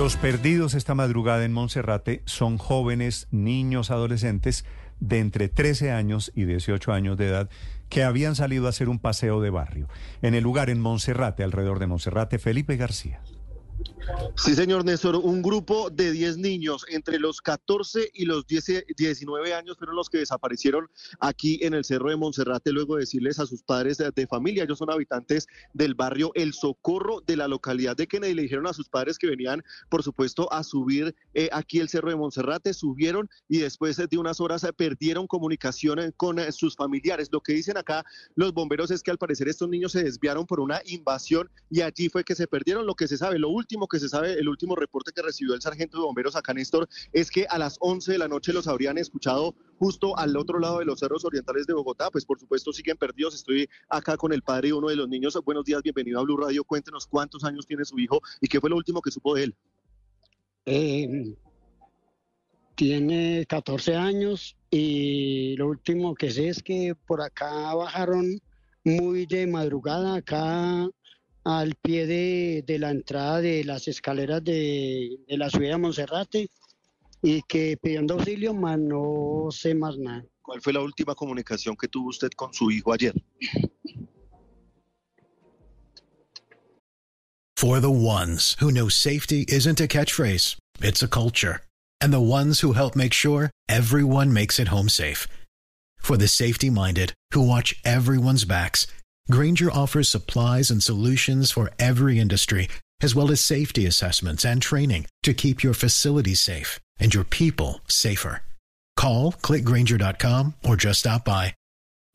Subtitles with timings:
[0.00, 4.64] Los perdidos esta madrugada en Monserrate son jóvenes, niños, adolescentes
[4.98, 7.50] de entre 13 años y 18 años de edad
[7.90, 9.88] que habían salido a hacer un paseo de barrio.
[10.22, 13.20] En el lugar en Monserrate, alrededor de Monserrate, Felipe García.
[14.36, 19.52] Sí, señor Néstor, un grupo de 10 niños entre los 14 y los 10, 19
[19.52, 23.46] años fueron los que desaparecieron aquí en el Cerro de Monserrate luego de decirles a
[23.46, 28.06] sus padres de, familia, ellos son habitantes del barrio El Socorro de la localidad de
[28.06, 31.88] Kennedy, le dijeron a sus padres que venían, por supuesto, a subir eh, aquí el
[31.88, 36.76] Cerro de Monserrate, subieron y después de unas horas perdieron comunicación eh, con eh, sus
[36.76, 37.28] familiares.
[37.30, 40.60] Lo que dicen acá los bomberos es que al parecer estos niños se desviaron por
[40.60, 42.86] una invasión y allí fue que se perdieron.
[42.86, 45.62] Lo que se sabe, lo último que se sabe, el último reporte que recibió el
[45.62, 48.98] sargento de bomberos acá, Néstor, es que a las 11 de la noche los habrían
[48.98, 52.10] escuchado justo al otro lado de los cerros orientales de Bogotá.
[52.10, 53.34] Pues por supuesto siguen perdidos.
[53.34, 55.38] Estoy acá con el padre de uno de los niños.
[55.44, 56.64] Buenos días, bienvenido a Blue Radio.
[56.64, 59.56] Cuéntenos cuántos años tiene su hijo y qué fue lo último que supo de él.
[60.66, 61.34] Eh,
[62.74, 68.40] tiene 14 años y lo último que sé es que por acá bajaron
[68.84, 70.88] muy de madrugada acá
[71.44, 76.48] al pie de, la entrada de las escaleras de, la ciudad de Monserrate
[77.22, 80.24] y que pidiendo auxilio, más no sé más nada.
[80.42, 83.14] ¿Cuál fue la última comunicación que tuvo usted con su hijo ayer?
[87.56, 91.60] For the ones who know safety isn't a catchphrase, it's a culture.
[92.00, 95.28] And the ones who help make sure everyone makes it home safe.
[95.98, 98.86] For the safety minded who watch everyone's backs,
[99.28, 102.68] Granger offers supplies and solutions for every industry,
[103.02, 107.80] as well as safety assessments and training to keep your facility safe and your people
[107.88, 108.42] safer.
[108.96, 111.54] Call clickgranger.com or just stop by.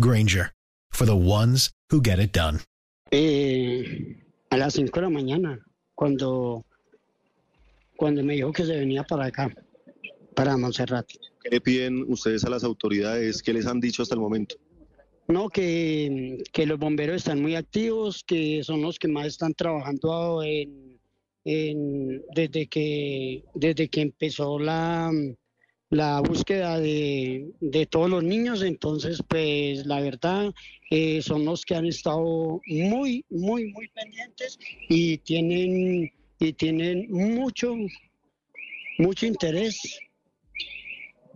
[0.00, 0.52] Granger,
[0.90, 2.60] for the ones who get it done.
[3.10, 4.16] Eh,
[4.50, 5.58] a las 5 de la mañana,
[5.94, 6.64] cuando,
[7.96, 9.54] cuando me dijo que se venía para acá,
[10.34, 11.06] para Montserrat.
[11.42, 13.42] ¿Qué le piden ustedes a las autoridades?
[13.42, 14.56] ¿Qué les han dicho hasta el momento?
[15.28, 20.42] No, que, que, los bomberos están muy activos, que son los que más están trabajando
[20.42, 21.00] en,
[21.44, 25.10] en, desde, que, desde que empezó la,
[25.90, 28.62] la búsqueda de, de, todos los niños.
[28.62, 30.52] Entonces, pues la verdad,
[30.90, 37.74] eh, son los que han estado muy, muy, muy pendientes y tienen, y tienen mucho,
[38.98, 40.00] mucho interés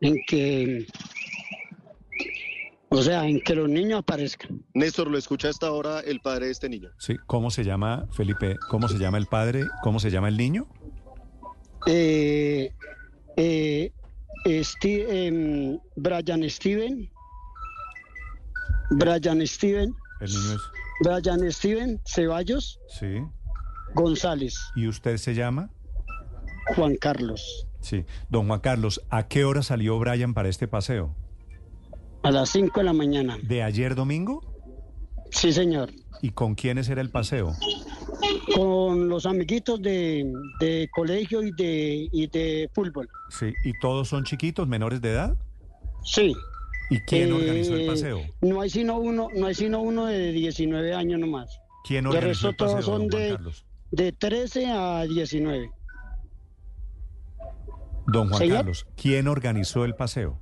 [0.00, 0.86] en que
[2.94, 4.64] o sea, en que los niños aparezcan.
[4.72, 6.90] Néstor, ¿lo escucha hasta ahora el padre de este niño?
[6.98, 8.56] Sí, ¿cómo se llama, Felipe?
[8.68, 9.64] ¿Cómo se llama el padre?
[9.82, 10.68] ¿Cómo se llama el niño?
[11.86, 12.72] Eh,
[13.36, 13.92] eh,
[14.46, 17.10] em, Brian Steven.
[18.90, 19.94] Brian Steven.
[20.20, 20.60] El niño es.
[21.00, 22.78] Brian Steven Ceballos.
[22.88, 23.22] Sí.
[23.94, 24.56] González.
[24.76, 25.68] ¿Y usted se llama?
[26.76, 27.66] Juan Carlos.
[27.80, 28.04] Sí.
[28.28, 31.14] Don Juan Carlos, ¿a qué hora salió Brian para este paseo?
[32.24, 33.38] A las 5 de la mañana.
[33.42, 34.42] ¿De ayer domingo?
[35.30, 35.90] Sí, señor.
[36.22, 37.52] ¿Y con quiénes era el paseo?
[38.56, 43.10] Con los amiguitos de, colegio y de, y de fútbol.
[43.28, 45.36] Sí, ¿y todos son chiquitos, menores de edad?
[46.02, 46.34] Sí.
[46.88, 48.22] ¿Y quién organizó el paseo?
[48.40, 51.60] No hay sino uno, no hay sino uno de 19 años nomás.
[51.86, 52.72] ¿Quién organizó el paseo?
[52.72, 53.38] todos son de,
[53.90, 55.70] de 13 a 19.
[58.06, 60.38] Don Juan Carlos, ¿quién organizó el paseo?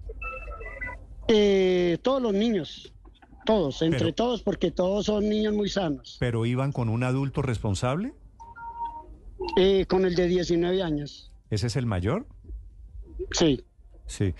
[1.29, 2.93] Eh, todos los niños,
[3.47, 6.17] todos, entre todos, porque todos son niños muy sanos.
[6.21, 8.13] ¿Pero iban con un adulto responsable?
[9.57, 11.31] Eh, con el de 19 años.
[11.51, 12.27] ¿Ese es el mayor?
[13.33, 13.65] Sí.
[14.07, 14.35] Sí.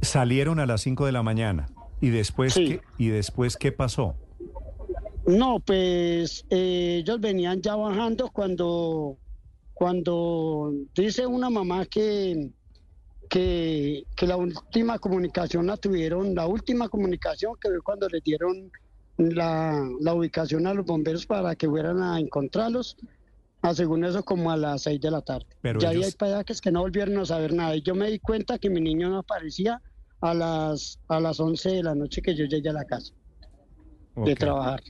[0.00, 1.68] Salieron a las 5 de la mañana.
[2.00, 4.14] ¿Y después, qué, ¿y después qué pasó?
[5.26, 9.16] No, pues eh, ellos venían ya bajando cuando,
[9.74, 12.50] cuando dice una mamá que,
[13.28, 18.70] que, la última comunicación la tuvieron, la última comunicación que fue cuando les dieron
[19.18, 22.96] la, ubicación a los bomberos para que fueran a encontrarlos,
[23.62, 25.46] a según eso como a las 6 de la tarde.
[25.62, 27.74] Pero ya hay pedazos que no volvieron a saber nada.
[27.76, 29.80] Y yo me di cuenta que mi niño no aparecía
[30.20, 33.12] a las, a las 11 de la noche que yo llegué a la casa
[34.16, 34.82] de trabajar.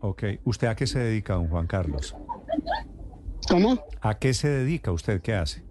[0.00, 0.24] Ok.
[0.44, 2.14] ¿Usted a qué se dedica, don Juan Carlos?
[3.48, 3.84] ¿Cómo?
[4.00, 5.20] ¿A qué se dedica usted?
[5.20, 5.62] ¿Qué hace?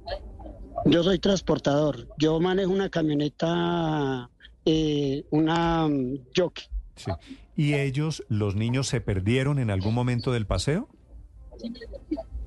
[0.90, 2.08] Yo soy transportador.
[2.18, 4.30] Yo manejo una camioneta,
[4.66, 6.66] eh, una um, jockey.
[6.96, 7.12] Sí.
[7.56, 10.90] ¿Y ellos, los niños, se perdieron en algún momento del paseo?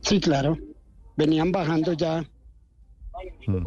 [0.00, 0.58] Sí, claro.
[1.16, 2.24] Venían bajando ya.
[3.46, 3.64] Mm.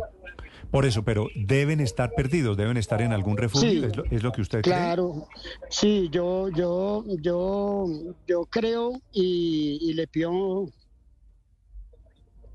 [0.72, 3.86] Por eso, pero deben estar perdidos, deben estar en algún refugio, Sí.
[3.86, 5.28] ¿Es, lo, es lo que usted Claro.
[5.69, 7.86] Sí, yo, yo, yo,
[8.28, 10.66] yo creo y, y le pido,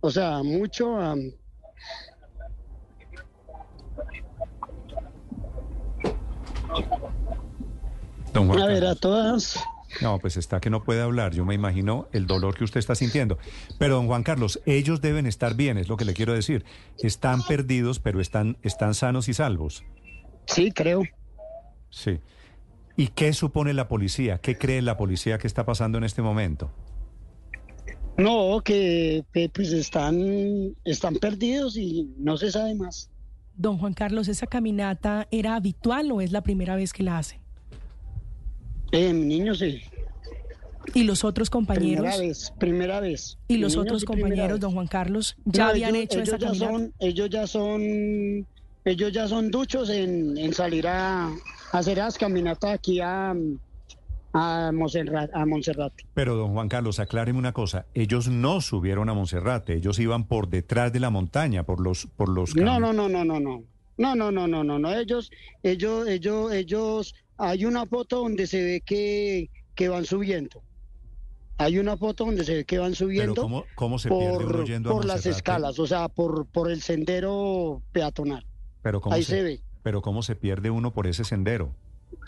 [0.01, 1.40] o sea, mucho a, cree?
[8.33, 9.59] Don Juan a ver, a todas.
[10.01, 11.35] No, pues está que no puede hablar.
[11.35, 13.39] Yo me imagino el dolor que usted está sintiendo.
[13.79, 16.65] Pero, don Juan Carlos, ellos deben estar bien, es lo que le quiero decir.
[17.03, 19.85] Están perdidos, pero están, están sanos y salvos.
[20.47, 21.03] Sí, creo.
[21.91, 22.21] Sí.
[22.97, 24.39] ¿Y qué supone la policía?
[24.39, 26.71] ¿Qué cree la policía que está pasando en este momento?
[28.17, 33.09] No, que, que, pues están, están perdidos y no se sabe más.
[33.57, 37.41] Don Juan Carlos, ¿esa caminata era habitual o es la primera vez que la hacen?
[38.93, 39.81] Eh, mi niño sí.
[40.95, 42.01] ¿Y los otros compañeros?
[42.01, 43.39] Primera vez, primera vez.
[43.49, 46.39] ¿Y los niño otros sí, compañeros, don Juan Carlos, ya No, habían ellos- hecho esa
[46.39, 46.73] ya caminata?
[46.73, 48.47] son, ellos ya son,
[48.85, 51.39] ellos ya son duchos en, en salir a, a
[51.73, 53.35] hacer las caminatas aquí a,
[54.33, 56.05] a Monserrat, a Monserrate.
[56.15, 57.87] Pero, don Juan Carlos, acláreme una cosa.
[57.95, 62.07] Ellos no subieron a Monserrate, ellos iban por detrás de la montaña, por los...
[62.07, 63.65] Por los No, no, no, no, no, no.
[63.99, 64.95] No, no, no, no, no, no.
[64.95, 65.31] Ellos,
[65.63, 70.63] ellos, ellos, ellos, hay una foto donde se ve que, que van subiendo.
[71.59, 74.49] Hay una foto donde se ve que van Pero subiendo ¿cómo, cómo se pierde uno
[74.57, 75.37] por, yendo a por las Monserrate?
[75.37, 78.47] escalas, o sea, por, por el sendero peatonal.
[78.81, 79.61] Pero ¿cómo Ahí se, se ve.
[79.83, 81.75] Pero ¿cómo se pierde uno por ese sendero?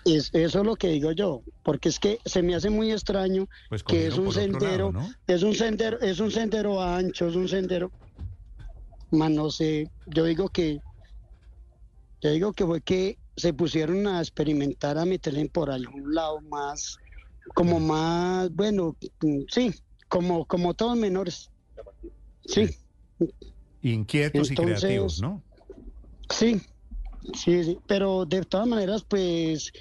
[0.05, 3.47] Es, eso es lo que digo yo, porque es que se me hace muy extraño
[3.69, 5.15] Pues que es un sendero, lado, ¿no?
[5.27, 7.93] es un sendero, es un sendero ancho, es un sendero,
[9.13, 10.81] más no sé, yo digo que,
[12.21, 16.97] yo digo que fue que se pusieron a experimentar a meterle por algún lado más,
[17.55, 19.73] como más, bueno, mm, sí,
[20.09, 21.51] como, como todos menores,
[22.45, 22.69] sí,
[23.83, 25.43] Inquietos y creativos, ¿no?
[26.29, 26.61] sí,
[27.35, 29.73] sí, sí, pero de todas maneras, pues,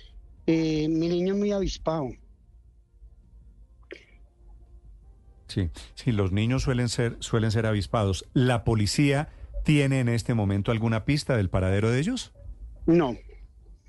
[0.51, 2.09] eh, mi niño es muy avispado.
[5.47, 8.25] Sí, sí, los niños suelen ser, suelen ser avispados.
[8.33, 9.29] ¿La policía
[9.65, 12.33] tiene en este momento alguna pista del paradero de ellos?
[12.85, 13.15] No,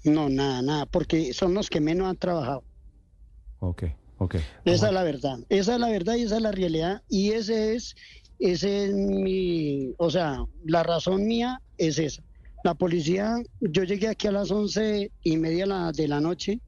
[0.04, 2.64] no, nada, nada, porque son los que menos han trabajado.
[3.60, 3.84] Ok,
[4.18, 4.36] ok.
[4.64, 7.02] Esa es la verdad, esa es la verdad y esa es la realidad.
[7.08, 7.94] Y ese es,
[8.38, 12.22] ese es mi, o sea, la razón mía es esa.
[12.64, 16.60] La policía, yo llegué aquí a las once y media de la noche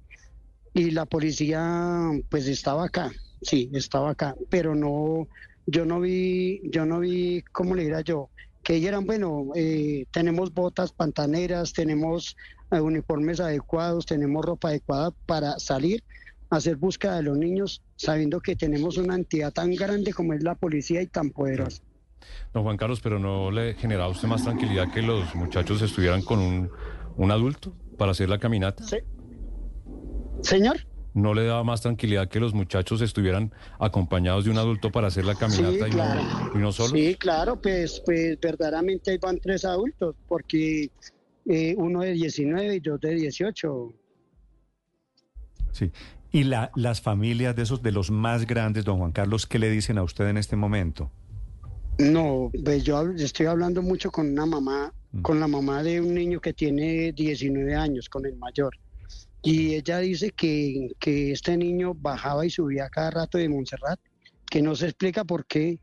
[0.72, 3.12] y la policía pues estaba acá,
[3.42, 5.28] sí, estaba acá, pero no,
[5.66, 8.28] yo no vi, yo no vi, ¿cómo le diría yo?
[8.64, 12.36] Que dijeran, bueno, eh, tenemos botas pantaneras, tenemos
[12.72, 16.02] eh, uniformes adecuados, tenemos ropa adecuada para salir
[16.50, 20.42] a hacer búsqueda de los niños, sabiendo que tenemos una entidad tan grande como es
[20.42, 21.80] la policía y tan poderosa.
[22.52, 26.22] Don Juan Carlos, pero ¿no le generaba a usted más tranquilidad que los muchachos estuvieran
[26.22, 26.70] con un,
[27.16, 28.84] un adulto para hacer la caminata?
[28.84, 28.98] Sí.
[30.42, 30.78] Señor,
[31.14, 35.24] ¿No le daba más tranquilidad que los muchachos estuvieran acompañados de un adulto para hacer
[35.24, 36.90] la caminata Sí, y, no, y no solos?
[36.90, 40.90] sí, claro, pues, pues verdaderamente van tres adultos, porque
[41.46, 43.92] eh, uno de 19 y dos de 18.
[45.70, 45.92] Sí.
[46.32, 49.70] ¿Y la, las familias de esos, de los más grandes, don Juan Carlos, qué le
[49.70, 51.12] dicen a usted en este momento?
[51.98, 55.22] No, pues yo estoy hablando mucho con una mamá, Mm.
[55.22, 58.76] con la mamá de un niño que tiene 19 años, con el mayor.
[59.42, 64.00] Y ella dice que, que este niño bajaba y subía cada rato de Montserrat,
[64.50, 65.78] que no se explica por qué,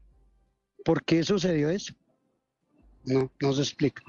[0.83, 1.93] por qué sucedió eso.
[3.05, 4.03] No, no se explica.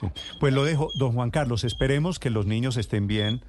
[0.00, 0.06] Sí.
[0.38, 3.42] Pues lo dejo, don Juan Carlos, esperemos que los niños estén bien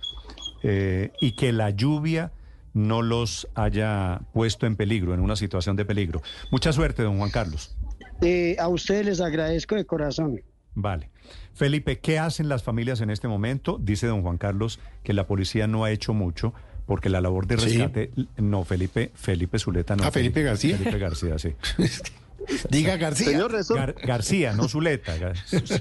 [0.64, 2.34] eh, y que la lluvia
[2.74, 6.22] no los haya puesto en peligro, en una situación de peligro.
[6.52, 7.76] Mucha suerte, don Juan Carlos.
[8.22, 10.42] Eh, a ustedes les agradezco de corazón.
[10.74, 11.10] Vale.
[11.54, 13.78] Felipe, ¿qué hacen las familias en este momento?
[13.82, 16.54] Dice don Juan Carlos que la policía no ha hecho mucho
[16.86, 17.66] porque la labor de Sí.
[17.78, 18.12] rescate...
[18.38, 20.04] No, Felipe, Felipe Zuleta no.
[20.04, 20.78] Ah, Felipe García.
[20.78, 21.54] Felipe García, sí.
[22.70, 23.28] Diga García.
[23.28, 25.16] Señor Gar- García, no Zuleta.
[25.18, 25.36] Gar-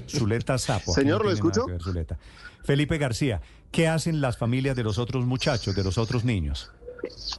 [0.09, 0.93] Zuleta Sapo.
[0.93, 1.65] Señor, no ¿lo escucho?
[1.65, 2.17] ver Zuleta.
[2.63, 6.71] Felipe García, ¿qué hacen las familias de los otros muchachos, de los otros niños?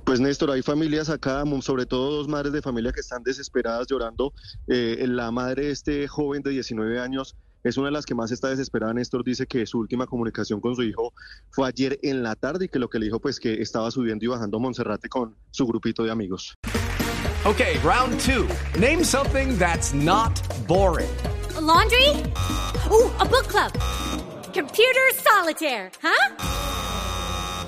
[0.04, 4.33] Pues Néstor, hay familias acá, sobre todo dos madres de familia que están desesperadas llorando.
[4.66, 8.33] Eh, la madre de este joven de 19 años es una de las que más
[8.33, 8.92] está desesperada.
[8.92, 11.12] Néstor dice que su última comunicación con su hijo
[11.50, 14.25] fue ayer en la tarde y que lo que le dijo pues que estaba subiendo
[14.25, 16.54] y bajando a Monserrate con su grupito de amigos.
[17.45, 18.47] Okay, round two.
[18.78, 21.11] Name something that's not boring.
[21.57, 22.09] A laundry?
[22.90, 23.73] Ooh, a book club.
[24.52, 26.37] Computer solitaire, huh?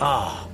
[0.01, 0.54] Ah, oh,